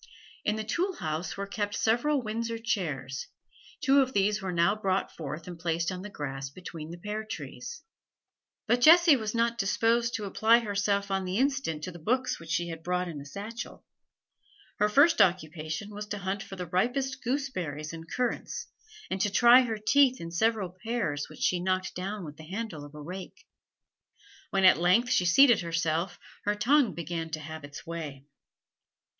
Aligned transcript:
In 0.43 0.55
the 0.55 0.63
tool 0.63 0.93
house 0.95 1.37
were 1.37 1.45
kept 1.45 1.75
several 1.75 2.23
Windsor 2.23 2.57
chairs; 2.57 3.27
two 3.81 4.01
of 4.01 4.13
these 4.13 4.41
were 4.41 4.51
now 4.51 4.73
brought 4.75 5.15
forth 5.15 5.45
and 5.47 5.59
placed 5.59 5.91
on 5.91 6.01
the 6.01 6.09
grass 6.09 6.49
between 6.49 6.89
the 6.89 6.97
pear 6.97 7.23
trees. 7.23 7.83
But 8.65 8.81
Jessie 8.81 9.15
was 9.15 9.35
not 9.35 9.59
disposed 9.59 10.15
to 10.15 10.23
apply 10.25 10.57
herself 10.61 11.11
on 11.11 11.23
the 11.23 11.37
instant 11.37 11.83
to 11.83 11.91
the 11.91 11.99
books 11.99 12.39
which 12.39 12.49
she 12.49 12.69
had 12.69 12.81
brought 12.81 13.07
in 13.07 13.21
a 13.21 13.25
satchel; 13.25 13.85
her 14.79 14.89
first 14.89 15.21
occupation 15.21 15.91
was 15.91 16.07
to 16.07 16.17
hunt 16.17 16.41
for 16.41 16.55
the 16.55 16.65
ripest 16.65 17.23
gooseberries 17.23 17.93
and 17.93 18.09
currants, 18.09 18.69
and 19.11 19.21
to 19.21 19.29
try 19.29 19.61
her 19.61 19.77
teeth 19.77 20.19
in 20.19 20.31
several 20.31 20.71
pears 20.83 21.29
which 21.29 21.41
she 21.41 21.59
knocked 21.59 21.93
down 21.93 22.25
with 22.25 22.37
the 22.37 22.45
handle 22.49 22.83
of 22.83 22.95
a 22.95 22.99
rake. 23.03 23.45
When 24.49 24.65
at 24.65 24.79
length 24.79 25.11
she 25.11 25.25
seated 25.27 25.61
herself, 25.61 26.17
her 26.45 26.55
tongue 26.55 26.95
began 26.95 27.29
to 27.29 27.39
have 27.39 27.63
its 27.63 27.85
way. 27.85 28.25